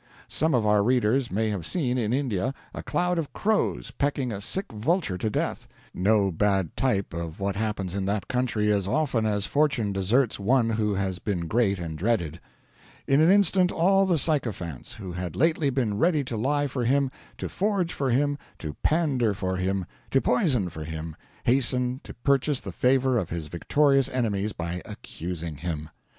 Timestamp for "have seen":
1.51-1.99